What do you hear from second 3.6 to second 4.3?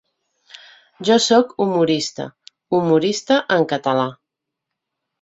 català.